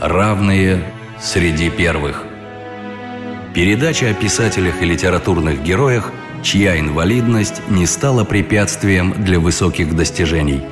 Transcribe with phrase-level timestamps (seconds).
[0.00, 0.84] Равные
[1.20, 2.22] среди первых.
[3.52, 10.62] Передача о писателях и литературных героях, чья инвалидность не стала препятствием для высоких достижений.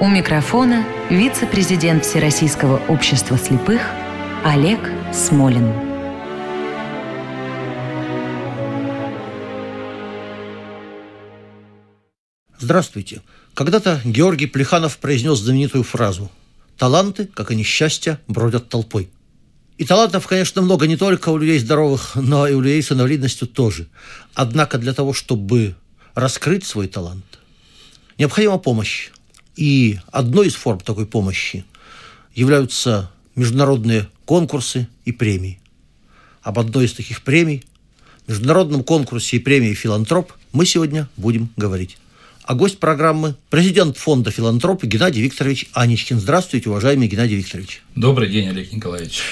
[0.00, 3.82] У микрофона вице-президент Всероссийского общества слепых
[4.42, 4.80] Олег
[5.12, 5.70] Смолин.
[12.58, 13.20] Здравствуйте.
[13.52, 16.30] Когда-то Георгий Плеханов произнес знаменитую фразу
[16.78, 19.10] «Таланты, как и несчастья, бродят толпой».
[19.78, 23.48] И талантов, конечно, много не только у людей здоровых, но и у людей с инвалидностью
[23.48, 23.88] тоже.
[24.34, 25.74] Однако для того, чтобы
[26.14, 27.24] раскрыть свой талант,
[28.18, 29.10] необходима помощь.
[29.56, 31.64] И одной из форм такой помощи
[32.34, 35.60] являются международные конкурсы и премии.
[36.42, 37.64] Об одной из таких премий,
[38.26, 41.98] международном конкурсе и премии «Филантроп» мы сегодня будем говорить.
[42.44, 46.18] А гость программы– президент фонда «Филантроп» Геннадий Викторович Аничкин.
[46.18, 47.82] Здравствуйте, уважаемый Геннадий Викторович.
[47.94, 49.22] Добрый день, Олег Николаевич.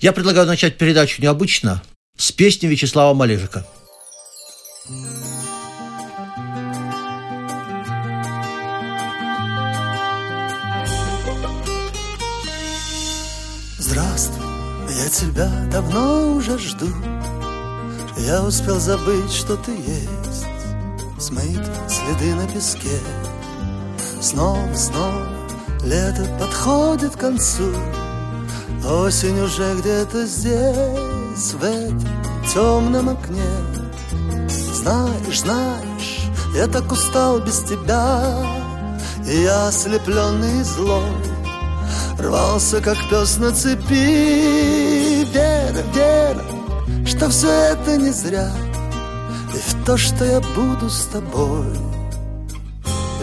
[0.00, 1.82] Я предлагаю начать передачу необычно
[2.16, 3.64] с песни Вячеслава Малежика.
[13.78, 14.44] Здравствуй,
[14.96, 16.88] я тебя давно уже жду
[18.18, 20.57] Я успел забыть, что ты есть
[21.18, 23.00] Смыть следы на песке.
[24.20, 25.26] Снова, снова
[25.82, 27.72] лето подходит к концу.
[28.88, 32.00] Осень уже где-то здесь, в этом
[32.54, 33.42] темном окне.
[34.48, 38.22] Знаешь, знаешь, я так устал без тебя.
[39.26, 41.02] И я ослепленный злой
[42.18, 45.24] Рвался, как пес на цепи.
[45.32, 46.44] Вера, вера,
[47.04, 48.50] что все это не зря
[49.88, 51.64] то, что я буду с тобой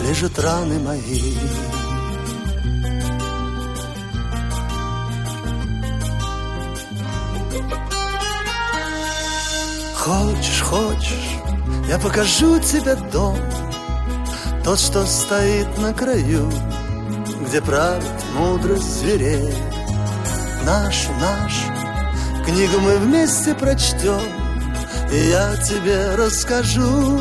[0.02, 1.36] Лежат раны мои.
[9.96, 11.38] Хочешь, хочешь,
[11.88, 13.38] я покажу тебе дом
[14.64, 16.52] Тот, что стоит на краю
[17.48, 19.54] Где правит мудрость зверей.
[20.66, 24.45] Нашу, нашу книгу мы вместе прочтем
[25.12, 27.20] И я тебе расскажу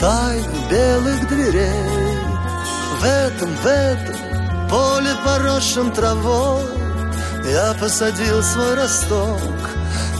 [0.00, 2.18] Тайны белых дверей.
[3.00, 4.16] В этом, в этом
[4.70, 6.64] поле поросшем травой
[7.50, 9.40] Я посадил свой росток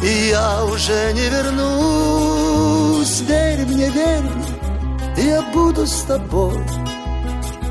[0.03, 3.21] и я уже не вернусь.
[3.21, 6.59] Верь мне, верь мне Я буду с тобой.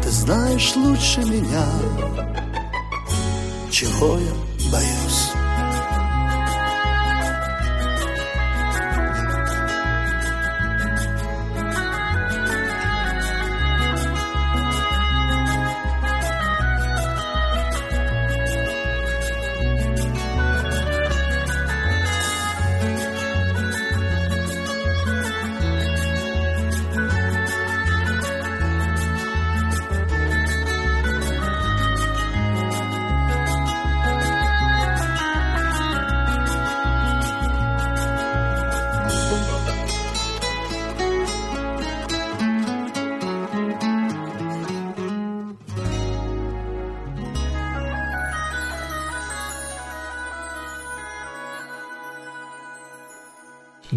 [0.02, 1.66] Ты знаешь лучше меня
[3.70, 4.51] Чего я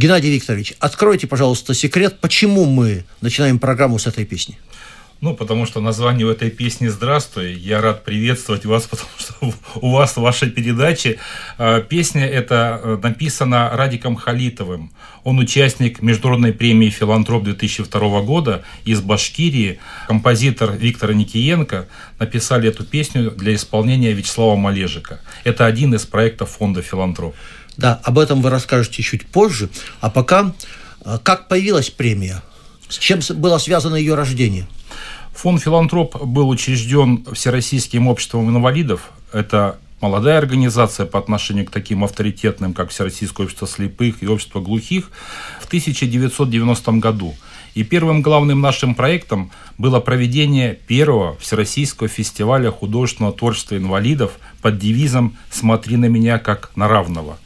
[0.05, 4.59] Геннадий Викторович, откройте, пожалуйста, секрет, почему мы начинаем программу с этой песни.
[5.23, 7.55] Ну, потому что название у этой песни «Здравствуй».
[7.55, 11.19] Я рад приветствовать вас, потому что у вас в вашей передаче
[11.57, 14.91] а, песня эта э, написана Радиком Халитовым.
[15.23, 19.79] Он участник Международной премии «Филантроп» 2002 года из Башкирии.
[20.07, 21.89] Композитор Виктор Никиенко
[22.19, 25.23] написали эту песню для исполнения Вячеслава Малежика.
[25.45, 27.35] Это один из проектов фонда «Филантроп».
[27.77, 29.69] Да, об этом вы расскажете чуть позже.
[30.01, 30.53] А пока,
[31.05, 32.43] э, как появилась премия?
[32.89, 34.67] С чем было связано ее рождение?
[35.35, 39.11] Фонд «Филантроп» был учрежден Всероссийским обществом инвалидов.
[39.33, 45.11] Это молодая организация по отношению к таким авторитетным, как Всероссийское общество слепых и общество глухих,
[45.61, 47.35] в 1990 году.
[47.75, 54.33] И первым главным нашим проектом было проведение первого Всероссийского фестиваля художественного творчества инвалидов
[54.63, 57.39] под девизом «Смотри на меня как на равного».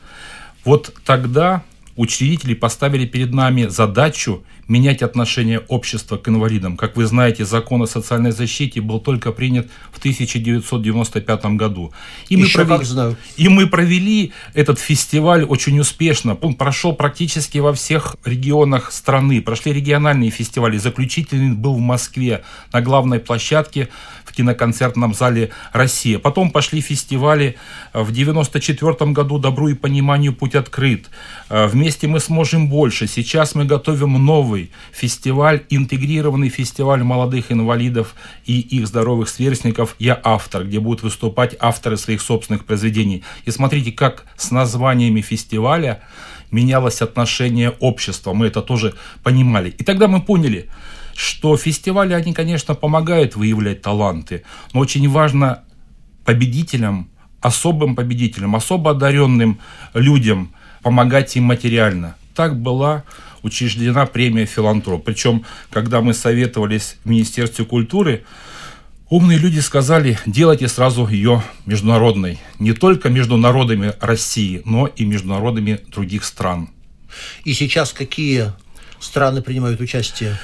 [0.68, 1.62] Вот тогда
[1.98, 6.76] учредители поставили перед нами задачу менять отношение общества к инвалидам.
[6.76, 11.92] Как вы знаете, закон о социальной защите был только принят в 1995 году.
[12.28, 13.16] И мы, провели, как знаю.
[13.36, 16.38] и мы провели этот фестиваль очень успешно.
[16.40, 19.42] Он прошел практически во всех регионах страны.
[19.42, 20.78] Прошли региональные фестивали.
[20.78, 23.88] Заключительный был в Москве на главной площадке
[24.24, 26.18] в киноконцертном зале «Россия».
[26.18, 27.56] Потом пошли фестивали
[27.92, 31.08] в 1994 году «Добру и пониманию путь открыт».
[31.48, 33.06] Вместе мы сможем больше.
[33.06, 38.14] Сейчас мы готовим новый фестиваль, интегрированный фестиваль молодых инвалидов
[38.46, 43.24] и их здоровых сверстников «Я автор», где будут выступать авторы своих собственных произведений.
[43.44, 46.02] И смотрите, как с названиями фестиваля
[46.50, 48.32] менялось отношение общества.
[48.32, 49.70] Мы это тоже понимали.
[49.70, 50.68] И тогда мы поняли,
[51.14, 55.64] что фестивали, они, конечно, помогают выявлять таланты, но очень важно
[56.24, 59.58] победителям, особым победителям, особо одаренным
[59.94, 60.52] людям
[60.82, 62.16] помогать им материально.
[62.34, 63.04] Так была
[63.42, 65.04] учреждена премия «Филантроп».
[65.04, 68.24] Причем, когда мы советовались в Министерстве культуры,
[69.08, 72.38] умные люди сказали, делайте сразу ее международной.
[72.58, 76.70] Не только между народами России, но и между народами других стран.
[77.44, 78.52] И сейчас какие
[79.00, 80.38] страны принимают участие?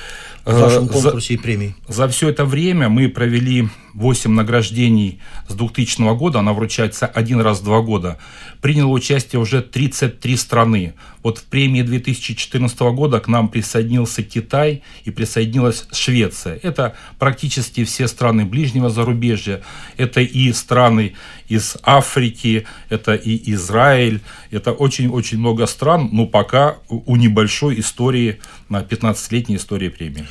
[0.44, 1.74] в вашем конкурсе за, и премии?
[1.88, 7.60] За все это время мы провели 8 награждений с 2000 года, она вручается один раз
[7.60, 8.18] в два года.
[8.60, 10.94] Приняло участие уже 33 страны.
[11.22, 16.58] Вот в премии 2014 года к нам присоединился Китай и присоединилась Швеция.
[16.62, 19.62] Это практически все страны ближнего зарубежья.
[19.96, 21.14] Это и страны
[21.48, 24.20] из Африки, это и Израиль.
[24.50, 30.26] Это очень-очень много стран, но пока у небольшой истории, на 15-летней истории премии.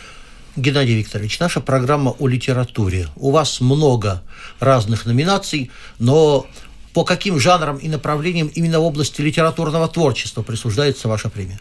[0.56, 3.08] Геннадий Викторович, наша программа о литературе.
[3.16, 4.22] У вас много
[4.60, 6.46] разных номинаций, но
[6.94, 11.60] по каким жанрам и направлениям именно в области литературного творчества присуждается ваша премия?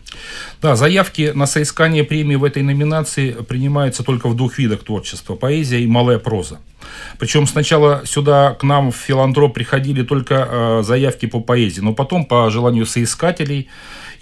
[0.61, 5.81] Да, заявки на соискание премии в этой номинации принимаются только в двух видах творчества– поэзия
[5.81, 6.59] и малая проза.
[7.19, 12.27] Причем сначала сюда к нам в филантроп приходили только э, заявки по поэзии, но потом
[12.27, 13.71] по желанию соискателей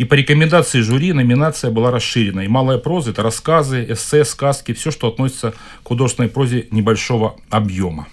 [0.01, 2.41] и по рекомендации жюри номинация была расширена.
[2.41, 5.53] И малая проза– это рассказы, эссе, сказки, все, что относится
[5.83, 8.09] к художественной прозе небольшого объема.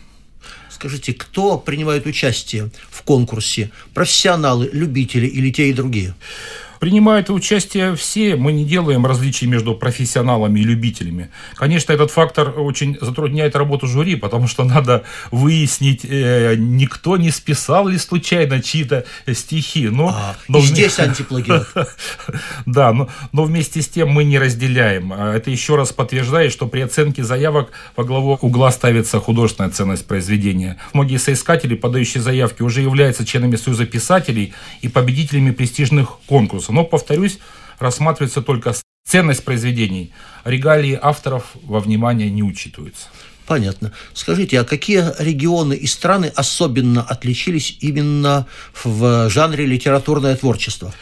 [0.70, 3.72] Скажите, кто принимает участие в конкурсе?
[3.94, 6.14] Профессионалы, любители или те и другие?
[6.80, 11.30] Принимают участие все, мы не делаем различий между профессионалами и любителями.
[11.56, 17.88] Конечно, этот фактор очень затрудняет работу жюри, потому что надо выяснить, э, никто не списал
[17.88, 19.90] ли случайно чьи-то стихи.
[19.90, 21.68] Но, а, но и здесь антиплагиат.
[22.66, 25.14] Да, но, но вместе с тем мы не разделяем.
[25.14, 30.06] А это еще раз подтверждает, что при оценке заявок во главу угла ставится художественная ценность
[30.06, 30.78] произведения.
[30.94, 36.72] Многие соискатели, подающие заявки, уже являются членами Союза писателей и победителями престижных конкурсов вопроса.
[36.72, 37.40] Но, повторюсь,
[37.80, 38.74] рассматривается только
[39.06, 40.12] ценность произведений.
[40.46, 43.08] Регалии авторов во внимание не учитываются.
[43.46, 43.94] Понятно.
[44.14, 48.46] Скажите, а какие регионы и страны особенно отличились именно
[48.84, 50.94] в жанре литературное творчество?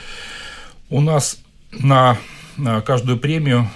[0.89, 1.39] У нас
[1.71, 2.17] на
[2.85, 3.69] каждую премию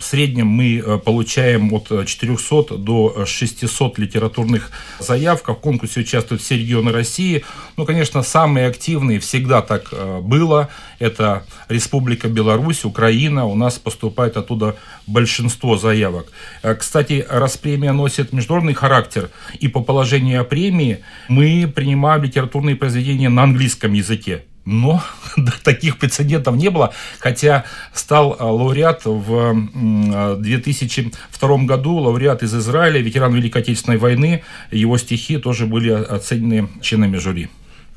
[0.00, 5.48] в среднем мы э, получаем от 400 до 600 литературных заявок.
[5.48, 7.44] В конкурсе участвуют все регионы России.
[7.76, 10.68] Ну, конечно, самые активные всегда так э, было.
[10.98, 13.46] Это Республика Беларусь, Украина.
[13.46, 14.76] У нас поступает оттуда
[15.06, 16.30] большинство заявок.
[16.62, 20.98] Э, кстати, раз премия носит международный характер, и по положению премии
[21.28, 24.44] мы принимаем литературные произведения на английском языке.
[24.64, 25.02] Но
[25.64, 33.34] таких прецедентов не было, хотя стал э, лауреат в 2002 году, лауреат из Израиля, ветеран
[33.34, 37.48] Великой Отечественной войны, его стихи тоже были оценены членами жюри.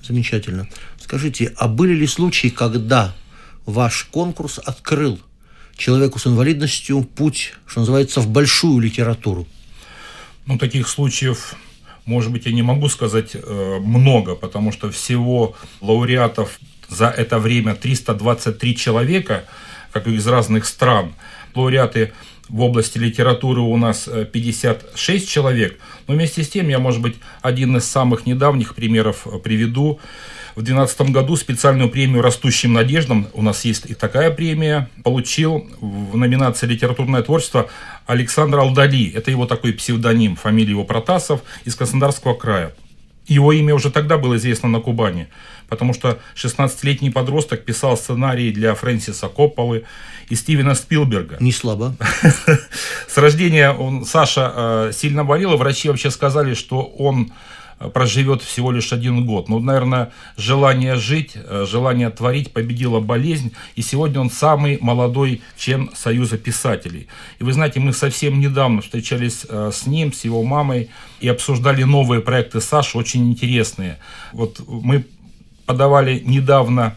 [0.02, 0.68] Замечательно.
[1.00, 3.16] Скажите, а были ли случаи, когда
[3.66, 5.20] ваш конкурс открыл
[5.78, 9.48] человеку с инвалидностью путь, что называется, в большую литературу?
[10.46, 11.56] Ну, таких случаев
[12.06, 17.76] может быть, я не могу сказать э, много, потому что всего лауреатов за это время
[17.76, 19.46] 323 человека,
[19.92, 21.16] как из разных стран.
[21.56, 22.14] Лауреаты
[22.48, 25.80] в области литературы у нас 56 э, человек.
[26.08, 30.00] Но вместе с тем я, может быть, один из самых недавних примеров э, приведу.
[30.56, 36.16] В 2012 году специальную премию «Растущим надеждам», у нас есть и такая премия, получил в
[36.16, 37.70] номинации «Литературное творчество»
[38.06, 39.12] Александр Алдали.
[39.12, 42.74] Это его такой псевдоним, фамилия его Протасов, из Краснодарского края.
[43.28, 45.28] Его имя уже тогда было известно на Кубани,
[45.68, 49.84] потому что 16-летний подросток писал сценарии для Фрэнсиса Копполы
[50.30, 51.36] и Стивена Спилберга.
[51.42, 51.98] Не слабо.
[53.10, 57.34] С рождения он, Саша э, сильно болел, и врачи вообще сказали, что он
[57.94, 59.50] проживет всего лишь один год.
[59.50, 65.90] Но, наверное, желание жить, э, желание творить победила болезнь, и сегодня он самый молодой член
[65.94, 67.08] Союза писателей.
[67.40, 70.90] И вы знаете, мы совсем недавно встречались э, с ним, с его мамой,
[71.20, 74.00] и обсуждали новые проекты Саши, очень интересные.
[74.32, 75.06] Вот мы
[75.66, 76.96] подавали недавно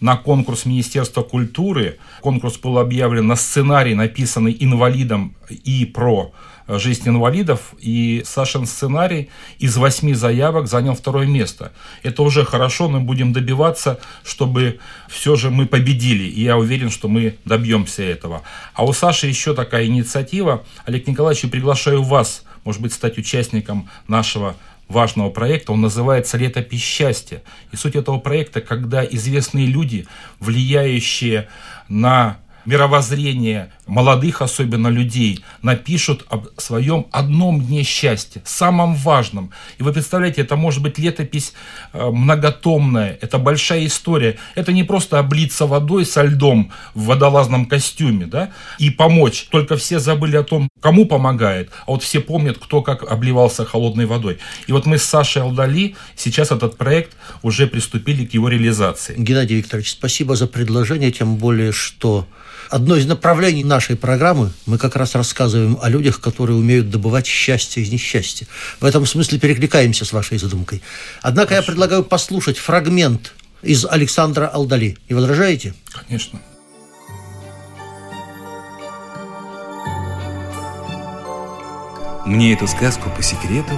[0.00, 1.98] на конкурс Министерства культуры.
[2.20, 6.32] Конкурс был объявлен на сценарий, написанный инвалидом и про
[6.78, 11.72] жизнь инвалидов, и Сашин сценарий из восьми заявок занял второе место.
[12.02, 17.08] Это уже хорошо, мы будем добиваться, чтобы все же мы победили, и я уверен, что
[17.08, 18.42] мы добьемся этого.
[18.74, 20.64] А у Саши еще такая инициатива.
[20.84, 24.56] Олег Николаевич, приглашаю вас, может быть, стать участником нашего
[24.88, 25.72] важного проекта.
[25.72, 27.42] Он называется «Летопись счастья».
[27.72, 30.06] И суть этого проекта, когда известные люди,
[30.38, 31.48] влияющие
[31.88, 39.50] на мировоззрение молодых, особенно людей, напишут об своем одном дне счастья, самом важном.
[39.78, 41.52] И вы представляете, это может быть летопись
[41.92, 44.38] э, многотомная, это большая история.
[44.54, 49.48] Это не просто облиться водой со льдом в водолазном костюме, да, и помочь.
[49.50, 54.06] Только все забыли о том, кому помогает, а вот все помнят, кто как обливался холодной
[54.06, 54.38] водой.
[54.66, 59.14] И вот мы с Сашей Алдали сейчас этот проект уже приступили к его реализации.
[59.16, 62.26] Геннадий Викторович, спасибо за предложение, тем более, что
[62.72, 67.82] одно из направлений нашей программы мы как раз рассказываем о людях, которые умеют добывать счастье
[67.82, 68.46] из несчастья.
[68.80, 70.82] В этом смысле перекликаемся с вашей задумкой.
[71.20, 71.62] Однако Хорошо.
[71.62, 74.96] я предлагаю послушать фрагмент из Александра Алдали.
[75.08, 75.74] Не возражаете?
[75.92, 76.40] Конечно.
[82.24, 83.72] Мне эту сказку по секрету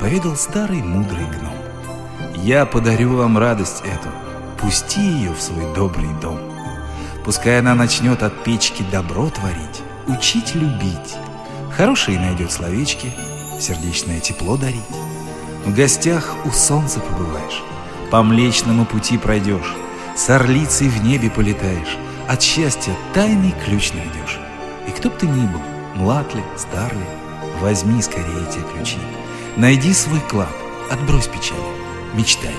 [0.00, 1.54] поведал старый мудрый гном.
[2.44, 4.08] Я подарю вам радость эту,
[4.60, 6.55] пусти ее в свой добрый дом.
[7.26, 11.16] Пускай она начнет от печки добро творить, учить любить.
[11.76, 13.12] Хорошие найдет словечки,
[13.60, 14.80] сердечное тепло дарить.
[15.64, 17.64] В гостях у солнца побываешь,
[18.12, 19.74] по млечному пути пройдешь,
[20.16, 21.96] с орлицей в небе полетаешь,
[22.28, 24.38] от счастья тайный ключ найдешь.
[24.86, 25.62] И кто б ты ни был,
[25.96, 27.06] млад ли, стар ли,
[27.60, 28.98] возьми скорее те ключи.
[29.56, 30.54] Найди свой клад,
[30.92, 31.58] отбрось печали,
[32.14, 32.54] мечтай,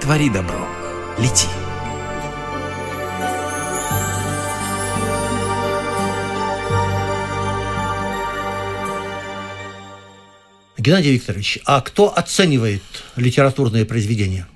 [0.00, 0.66] твори добро,
[1.18, 1.48] лети.
[10.86, 12.80] Геннадий Викторович, а кто оценивает
[13.16, 14.46] литературные произведения?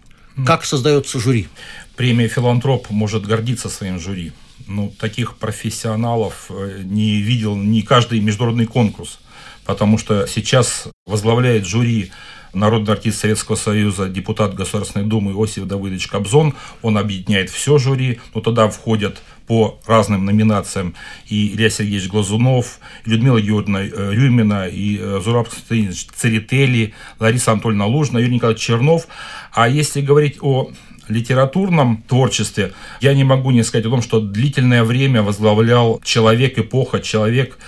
[0.47, 1.49] Как создается жюри?
[1.97, 4.31] Премия «Филантроп» может гордиться своим жюри.
[4.69, 9.19] Ну, таких профессионалов э, не видел ни каждый международный конкурс,
[9.65, 12.13] потому что сейчас возглавляет жюри
[12.53, 16.55] народный артист Советского Союза, депутат Государственной Думы Иосиф Давыдович Кобзон.
[16.83, 19.21] Он объединяет все жюри, но туда входят
[19.51, 20.95] по разным номинациям
[21.29, 27.87] и Илья Сергеевич Глазунов, Людмила Георгиевна э, Рюмина, и э, Зураб Константинович Церетели, Лариса Анатольевна
[27.87, 29.09] Лужина, Юрий Николаевич Чернов.
[29.53, 30.71] А если говорить о
[31.09, 37.01] литературном творчестве я не могу не сказать о том, что длительное время возглавлял человек эпоха,
[37.01, 37.59] человек,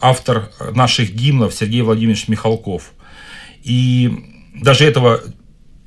[0.00, 2.92] автор наших гимнов Сергей Владимирович Михалков.
[3.64, 4.12] И
[4.54, 5.20] даже этого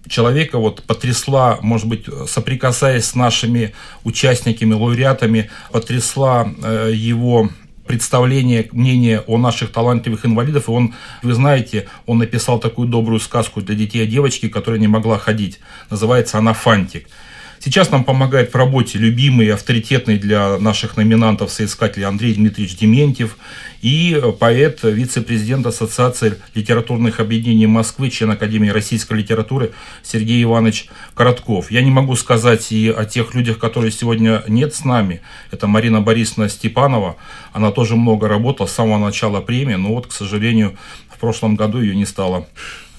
[0.08, 7.50] человека вот потрясла, может быть, соприкасаясь с нашими участниками, лауреатами, потрясла э, его
[7.88, 10.68] представление, мнение о наших талантливых инвалидов.
[10.68, 14.88] И он, вы знаете, он написал такую добрую сказку для детей о девочке, которая не
[14.88, 15.60] могла ходить.
[15.90, 17.08] Называется она «Фантик».
[17.66, 23.38] Сейчас нам помогает в работе любимый авторитетный для наших номинантов соискателей Андрей Дмитриевич Дементьев
[23.82, 29.72] и поэт, вице-президент Ассоциации литературных объединений Москвы, член Академии российской литературы
[30.04, 31.72] Сергей Иванович Коротков.
[31.72, 35.22] Я не могу сказать и о тех людях, которые сегодня нет с нами.
[35.50, 37.16] Это Марина Борисовна Степанова.
[37.52, 40.78] Она тоже много работала с самого начала премии, но вот, к сожалению,
[41.10, 42.48] в прошлом году ее не стало.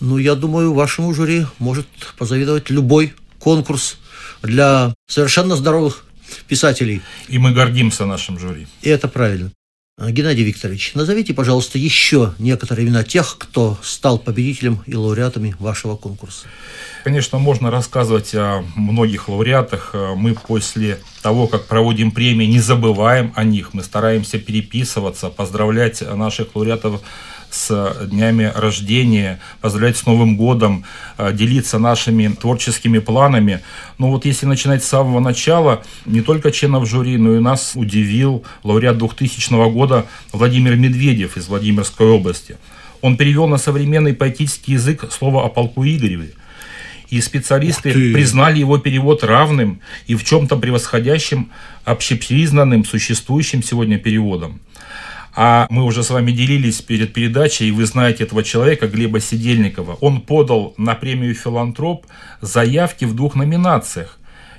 [0.00, 1.86] Ну, я думаю, вашему жюри может
[2.18, 3.98] позавидовать любой конкурс
[4.46, 6.04] для совершенно здоровых
[6.48, 7.02] писателей.
[7.28, 8.66] И мы гордимся нашим жюри.
[8.82, 9.50] И это правильно.
[9.98, 16.48] Геннадий Викторович, назовите, пожалуйста, еще некоторые имена тех, кто стал победителем и лауреатами вашего конкурса.
[17.02, 19.94] Конечно, можно рассказывать о многих лауреатах.
[20.16, 23.72] Мы после того, как проводим премии, не забываем о них.
[23.72, 27.00] Мы стараемся переписываться, поздравлять наших лауреатов
[27.50, 30.84] с днями рождения, поздравлять с Новым годом,
[31.18, 33.60] э, делиться нашими творческими планами.
[33.98, 38.44] Но вот если начинать с самого начала, не только членов жюри, но и нас удивил
[38.64, 42.56] лауреат 2000 года Владимир Медведев из Владимирской области.
[43.00, 46.32] Он перевел на современный поэтический язык слово о полку Игореве.
[47.08, 51.50] И специалисты признали его перевод равным и в чем-то превосходящим
[51.84, 54.60] общепризнанным, существующим сегодня переводом.
[55.36, 59.98] А мы уже с вами делились перед передачей, и вы знаете этого человека, Глеба Сидельникова.
[60.00, 62.06] Он подал на премию «Филантроп»
[62.40, 64.18] заявки в двух номинациях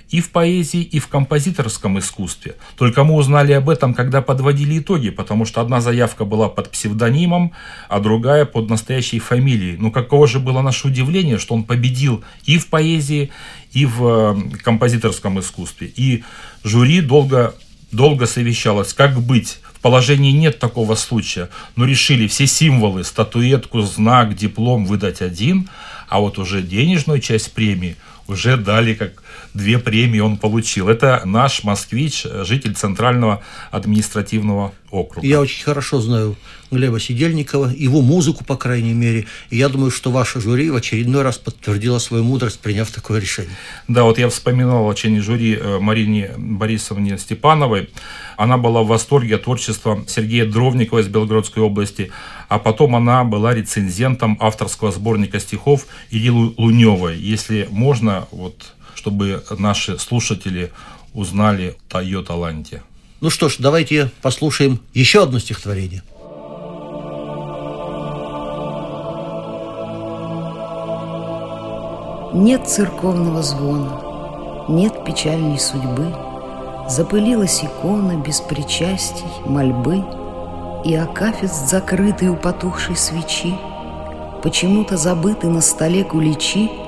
[0.09, 2.55] и в поэзии, и в композиторском искусстве.
[2.77, 7.53] Только мы узнали об этом, когда подводили итоги, потому что одна заявка была под псевдонимом,
[7.89, 9.77] а другая под настоящей фамилией.
[9.77, 13.31] Ну каково же было наше удивление, что он победил и в поэзии,
[13.73, 15.91] и в э, композиторском искусстве.
[15.95, 16.23] И
[16.63, 17.55] жюри долго,
[17.91, 19.59] долго совещалось, как быть.
[19.77, 25.69] В положении нет такого случая, но решили все символы, статуэтку, знак, диплом выдать один,
[26.09, 27.95] а вот уже денежную часть премии
[28.27, 30.89] уже дали как две премии он получил.
[30.89, 33.41] Это наш москвич, житель Центрального
[33.71, 35.27] административного округа.
[35.27, 36.35] Я очень хорошо знаю
[36.71, 39.25] Глеба Сидельникова, его музыку, по крайней мере.
[39.49, 43.55] И я думаю, что ваше жюри в очередной раз подтвердило свою мудрость, приняв такое решение.
[43.87, 47.89] Да, вот я вспоминал очень жюри э, Марине Борисовне Степановой.
[48.35, 52.11] Она была в восторге от творчества Сергея Дровникова из Белгородской области,
[52.47, 57.17] а потом она была рецензентом авторского сборника стихов Ильи Луневой.
[57.17, 60.71] Если можно, вот чтобы наши слушатели
[61.13, 62.81] узнали о ее таланте.
[63.21, 66.03] Ну что ж, давайте послушаем еще одно стихотворение.
[72.33, 76.13] Нет церковного звона, нет печальной судьбы,
[76.87, 80.05] Запылилась икона без причастий, мольбы,
[80.87, 83.53] И акафист закрытый у потухшей свечи,
[84.41, 86.71] Почему-то забыты на столе куличи—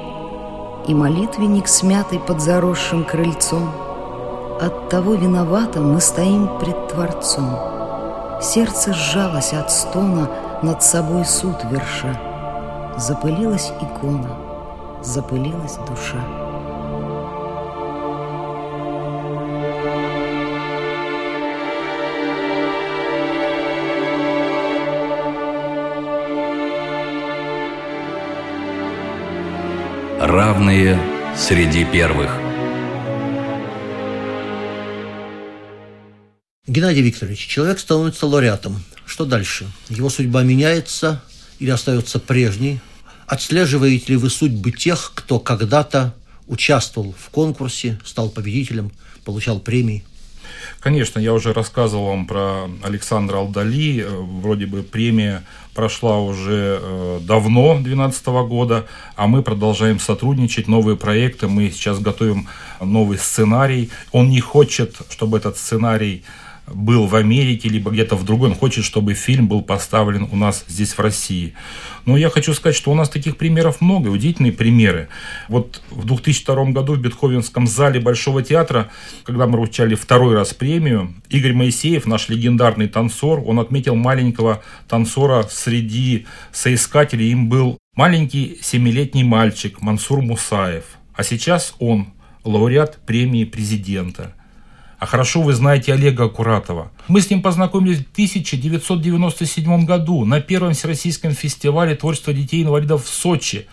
[0.89, 3.69] и молитвенник, смятый под заросшим крыльцом.
[4.59, 7.49] От того виновато мы стоим пред Творцом.
[8.41, 10.29] Сердце сжалось от стона,
[10.63, 12.19] над собой суд верша.
[12.97, 14.35] Запылилась икона,
[15.01, 16.48] запылилась душа.
[30.21, 30.99] Равные
[31.33, 32.29] среди первых.
[36.67, 38.83] Геннадий Викторович, человек становится лауреатом.
[39.05, 39.71] Что дальше?
[39.87, 41.23] Его судьба меняется
[41.59, 42.81] или остается прежней?
[43.27, 46.13] Отслеживаете ли вы судьбы тех, кто когда-то
[46.47, 48.91] участвовал в конкурсе, стал победителем,
[49.23, 50.03] получал премии?
[50.79, 54.01] Конечно, я уже рассказывал вам про Александра Алдали.
[54.01, 60.97] Э, вроде бы премия прошла уже э, давно, 2012 года, а мы продолжаем сотрудничать, новые
[60.97, 61.47] проекты.
[61.47, 62.47] Мы сейчас готовим
[62.81, 63.89] новый сценарий.
[64.11, 66.23] Он не хочет, чтобы этот сценарий
[66.73, 68.49] был в Америке, либо где-то в другой.
[68.49, 71.53] Он хочет, чтобы фильм был поставлен у нас здесь, в России.
[72.05, 75.09] Но я хочу сказать, что у нас таких примеров много, удивительные примеры.
[75.47, 78.89] Вот в 2002 году в Бетховенском зале Большого театра,
[79.23, 85.45] когда мы вручали второй раз премию, Игорь Моисеев, наш легендарный танцор, он отметил маленького танцора
[85.49, 87.31] среди соискателей.
[87.31, 90.85] Им был маленький семилетний мальчик Мансур Мусаев.
[91.13, 92.07] А сейчас он
[92.43, 94.33] лауреат премии президента–
[94.99, 96.91] а хорошо вы знаете Олега Акуратова.
[97.07, 103.67] Мы с ним познакомились в 1997 году на первом Всероссийском фестивале творчества детей-инвалидов в Сочи.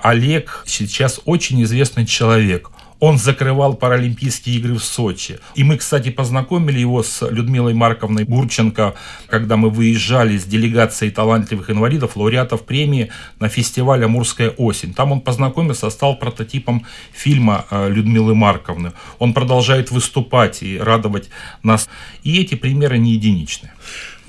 [0.00, 2.70] Олег сейчас очень известный человек.
[3.02, 5.40] Он закрывал Паралимпийские игры в Сочи.
[5.56, 8.94] И мы, кстати, познакомили его с Людмилой Марковной Бурченко,
[9.26, 13.10] когда мы выезжали с делегацией талантливых инвалидов, лауреатов премии
[13.40, 14.94] на фестиваль «Амурская осень».
[14.94, 18.92] Там он познакомился, стал прототипом фильма э, Людмилы Марковны.
[19.18, 21.28] Он продолжает выступать и радовать
[21.64, 21.88] нас.
[22.22, 23.72] И эти примеры не единичны.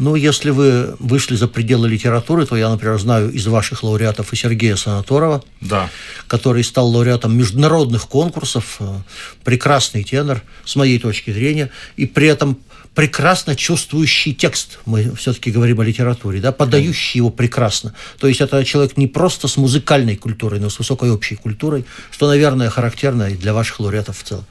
[0.04, 4.36] Ну, если вы вышли за пределы литературы, то я, например, знаю из ваших лауреатов и
[4.36, 5.90] Сергея Санаторова, да.
[6.28, 8.98] который стал лауреатом международных конкурсов, э,
[9.46, 12.60] прекрасный тенор, с моей точки зрения, и при этом
[12.94, 17.94] прекрасно чувствующий текст, мы все-таки говорим о литературе, да, подающий его прекрасно.
[18.20, 22.28] То есть это человек не просто с музыкальной культурой, но с высокой общей культурой, что,
[22.28, 24.46] наверное, характерно и для ваших лауреатов в целом.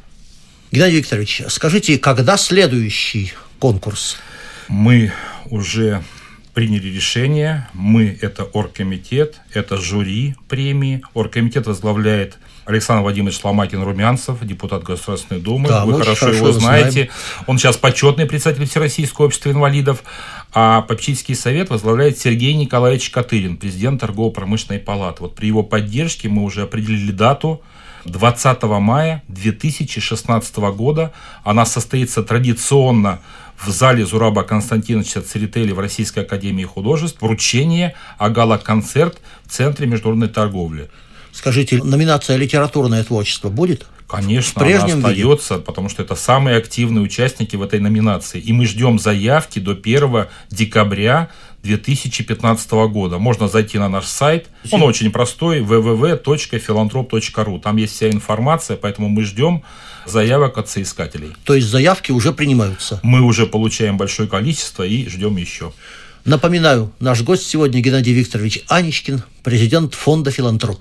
[0.70, 4.16] Геннадий Викторович, скажите, когда следующий конкурс?
[4.68, 5.12] Мы
[5.52, 6.02] уже
[6.54, 7.68] приняли решение.
[7.74, 11.02] Мы– это оргкомитет, это жюри премии.
[11.12, 15.68] Оргкомитет возглавляет Александр Владимирович Ломакин-Румянцев, депутат Государственной Думы.
[15.68, 16.90] Да, Вы хорошо, хорошо его знаете.
[16.90, 17.10] Знаем.
[17.46, 20.02] Он сейчас почетный председатель Всероссийского общества инвалидов.
[20.54, 25.22] А попечительский совет возглавляет Сергей Николаевич Катырин, президент Торгово-промышленной палаты.
[25.22, 27.60] Вот при его поддержке мы уже определили дату
[28.06, 31.12] 20 мая 2016 года.
[31.44, 33.20] Она состоится традиционно
[33.66, 40.90] в зале Зураба Константиновича Церетели в Российской Академии Художеств вручение Агала-концерт в Центре международной торговли.
[41.32, 43.86] Скажите, номинация «Литературное творчество» будет?
[44.06, 45.22] Конечно, в прежнем она виде?
[45.22, 48.38] остается, потому что это самые активные участники в этой номинации.
[48.38, 51.30] И мы ждем заявки до 1 декабря
[51.62, 53.18] 2015 года.
[53.18, 54.48] Можно зайти на наш сайт.
[54.70, 57.60] Он очень простой www.philantrop.ru.
[57.60, 59.62] Там есть вся информация, поэтому мы ждем
[60.06, 61.32] заявок от соискателей.
[61.44, 63.00] То есть заявки уже принимаются.
[63.02, 65.72] Мы уже получаем большое количество и ждем еще.
[66.24, 70.80] Напоминаю, наш гость сегодня Геннадий Викторович Аничкин, президент фонда «Филантроп».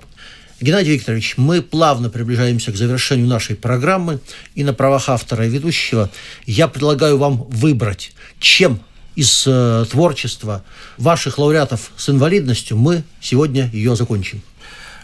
[0.60, 4.20] Геннадий Викторович, мы плавно приближаемся к завершению нашей программы,
[4.54, 6.08] и на правах автора и ведущего
[6.46, 8.78] я предлагаю вам выбрать, чем
[9.16, 10.64] из э, творчества
[10.98, 14.42] ваших лауреатов с инвалидностью мы сегодня ее закончим.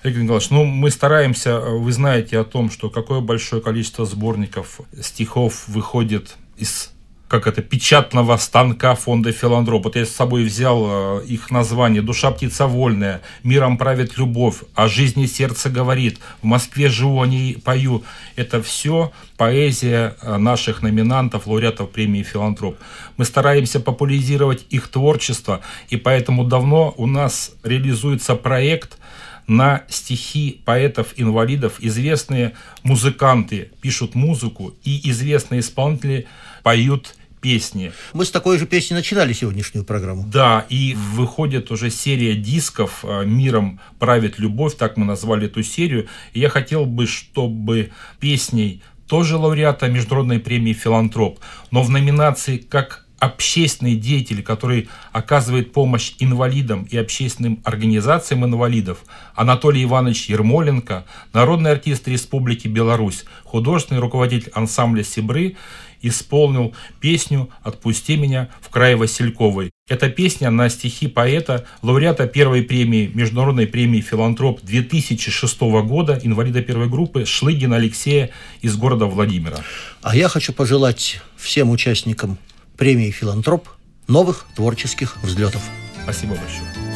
[0.04, 5.66] Игорь Николаевич, ну мы стараемся, вы знаете о том, что какое большое количество сборников стихов
[5.66, 6.92] выходит из
[7.28, 9.84] как это, печатного станка фонда «Филантроп».
[9.84, 14.88] Вот я с собой взял э, их название «Душа птица вольная», «Миром правит любовь», «О
[14.88, 18.02] жизни сердце говорит», «В Москве живу, о ней пою».
[18.36, 22.78] Это все поэзия э, наших номинантов, лауреатов премии «Филантроп».
[23.18, 25.60] Мы стараемся популяризировать их творчество,
[25.90, 28.98] и поэтому давно у нас реализуется проект
[29.46, 31.76] на стихи поэтов-инвалидов.
[31.80, 36.26] Известные музыканты пишут музыку, и известные исполнители
[36.62, 37.92] поют песни.
[38.12, 40.24] Мы с такой же песни начинали сегодняшнюю программу.
[40.26, 46.08] Да, и выходит уже серия дисков э, «Миром правит любовь», так мы назвали эту серию.
[46.32, 53.06] И я хотел бы, чтобы песней тоже лауреата Международной премии «Филантроп», но в номинации как
[53.18, 58.98] общественный деятель, который оказывает помощь инвалидам и общественным организациям инвалидов,
[59.34, 65.56] Анатолий Иванович Ермоленко, народный артист Республики Беларусь, художественный руководитель ансамбля «Сибры»,
[66.02, 69.70] исполнил песню «Отпусти меня» в крае Васильковой.
[69.88, 76.88] Эта песня на стихи поэта, лауреата первой премии, Международной премии «Филантроп» 2006 года, инвалида первой
[76.88, 78.30] группы Шлыгина Алексея
[78.60, 79.58] из города Владимира.
[80.02, 82.38] А я хочу пожелать всем участникам
[82.76, 83.68] премии «Филантроп»
[84.06, 85.62] новых творческих взлетов.
[86.04, 86.87] Спасибо большое.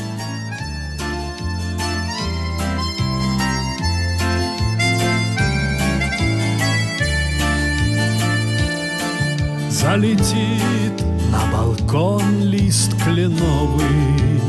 [9.82, 14.40] Залетит на балкон лист кленовый,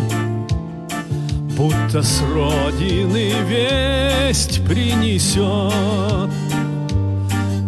[1.57, 6.29] Будто с родины весть принесет.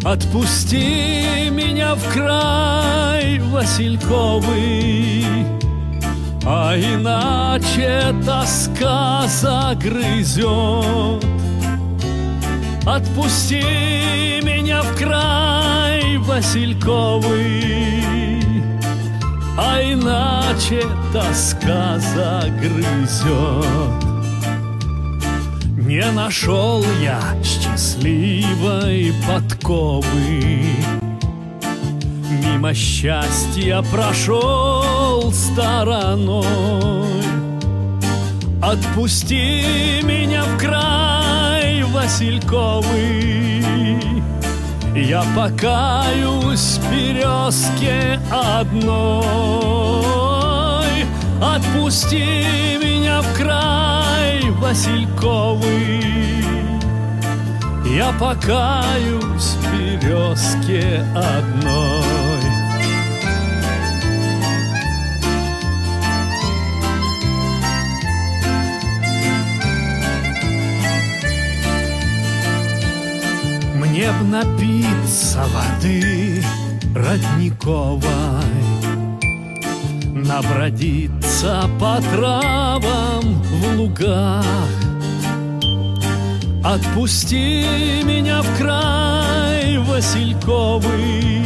[0.06, 5.26] Отпусти меня в край Васильковый,
[6.46, 10.46] А иначе тоска загрызет.
[12.86, 13.64] Отпусти
[14.44, 15.55] меня в край
[16.18, 18.04] Васильковый,
[19.58, 23.26] А иначе тоска загрызет.
[25.78, 30.64] Не нашел я счастливой подковы,
[32.44, 36.46] Мимо счастья прошел стороной.
[38.62, 43.64] Отпусти меня в край Васильковый,
[44.96, 49.26] Я покаюсь березке одной.
[51.42, 56.02] Отпусти меня в край Васильковый,
[57.86, 62.25] Я покаюсь березке одной.
[73.96, 76.44] Мне б напиться воды
[76.94, 78.04] родниковой,
[80.14, 84.44] Набродиться по травам в лугах.
[86.62, 91.46] Отпусти меня в край Васильковый,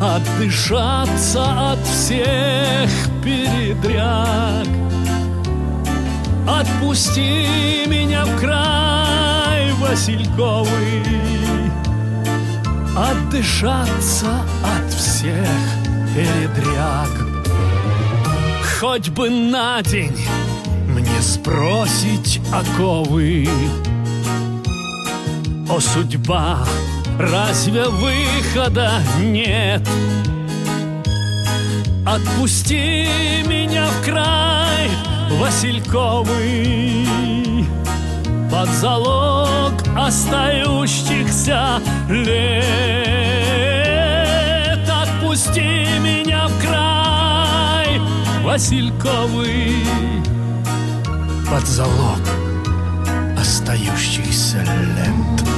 [0.00, 2.90] Отдышаться от всех
[3.22, 4.66] передряг.
[6.48, 8.97] Отпусти меня в край
[9.88, 11.02] Васильковый,
[12.94, 15.48] Отдышаться от всех
[16.14, 17.08] передряг.
[18.78, 20.14] Хоть бы на день
[20.88, 23.48] мне сбросить оковы.
[25.70, 26.58] О, судьба,
[27.18, 29.88] разве выхода нет?
[32.06, 33.08] Отпусти
[33.46, 34.90] меня в край
[35.40, 37.08] Васильковый
[38.58, 42.58] Под залог остающихся лет.
[44.90, 48.00] Отпусти меня в край
[48.42, 49.76] Васильковый.
[51.48, 52.18] Под залог
[53.38, 55.57] остающихся лет